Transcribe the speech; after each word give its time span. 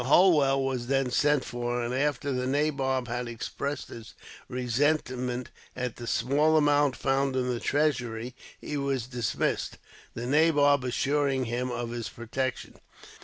Holwell 0.05 0.63
was 0.63 0.87
then 0.87 1.11
sent 1.11 1.45
for, 1.45 1.83
and 1.83 1.93
after 1.93 2.31
the 2.31 2.47
nabob 2.47 3.07
had 3.07 3.27
expressed 3.27 3.89
his 3.89 4.15
resentment 4.49 5.51
at 5.75 5.97
the 5.97 6.07
small 6.07 6.57
amount 6.57 6.95
found 6.95 7.35
in 7.35 7.49
the 7.49 7.59
treasury, 7.59 8.33
he 8.59 8.77
was 8.77 9.05
dismissed, 9.05 9.77
the 10.15 10.25
nabob 10.25 10.83
assuring 10.83 11.45
him 11.45 11.69
of 11.69 11.91
his 11.91 12.09
protection. 12.09 12.77